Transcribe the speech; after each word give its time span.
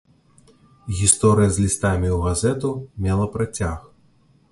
Гісторыя 1.01 1.49
з 1.57 1.65
лістамі 1.65 2.09
ў 2.13 2.31
газету 2.31 2.71
мела 3.07 3.29
працяг. 3.37 3.79